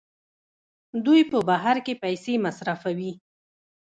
[1.05, 3.11] دوی په بهر کې پیسې مصرفوي.